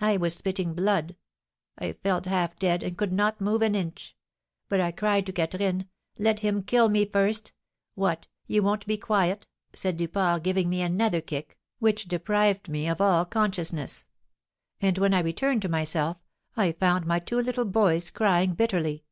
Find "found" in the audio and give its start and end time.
16.72-17.04